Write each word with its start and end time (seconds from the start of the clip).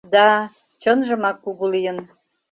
Да, 0.13 0.27
чынжымак 0.81 1.37
кугу 1.43 1.65
лийын. 1.73 1.97